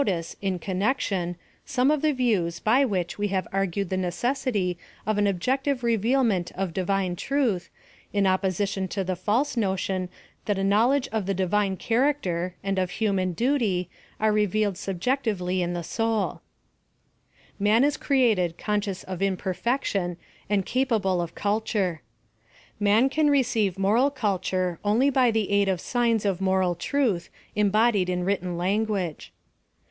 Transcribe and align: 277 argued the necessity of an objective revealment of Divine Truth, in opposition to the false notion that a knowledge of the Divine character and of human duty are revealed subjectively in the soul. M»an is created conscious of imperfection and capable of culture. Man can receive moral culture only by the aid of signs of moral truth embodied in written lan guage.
277 0.03 0.35
argued 3.53 3.89
the 3.91 3.97
necessity 3.97 4.77
of 5.05 5.17
an 5.19 5.27
objective 5.27 5.83
revealment 5.83 6.51
of 6.55 6.73
Divine 6.73 7.15
Truth, 7.15 7.69
in 8.11 8.25
opposition 8.25 8.87
to 8.87 9.03
the 9.03 9.15
false 9.15 9.55
notion 9.55 10.09
that 10.45 10.57
a 10.57 10.63
knowledge 10.63 11.07
of 11.11 11.27
the 11.27 11.35
Divine 11.35 11.77
character 11.77 12.55
and 12.63 12.79
of 12.79 12.89
human 12.97 13.33
duty 13.33 13.91
are 14.19 14.31
revealed 14.33 14.75
subjectively 14.75 15.61
in 15.61 15.73
the 15.73 15.83
soul. 15.83 16.41
M»an 17.59 17.83
is 17.83 17.95
created 17.95 18.57
conscious 18.57 19.03
of 19.03 19.21
imperfection 19.21 20.17
and 20.49 20.65
capable 20.65 21.21
of 21.21 21.35
culture. 21.35 22.01
Man 22.79 23.07
can 23.07 23.29
receive 23.29 23.77
moral 23.77 24.09
culture 24.09 24.79
only 24.83 25.11
by 25.11 25.29
the 25.29 25.51
aid 25.51 25.69
of 25.69 25.79
signs 25.79 26.25
of 26.25 26.41
moral 26.41 26.73
truth 26.73 27.29
embodied 27.55 28.09
in 28.09 28.23
written 28.25 28.57
lan 28.57 28.85
guage. 28.85 29.31